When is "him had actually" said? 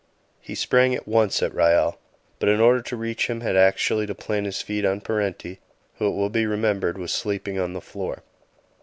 3.29-4.07